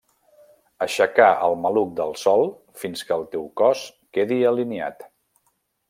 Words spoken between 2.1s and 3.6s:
sòl fins que el teu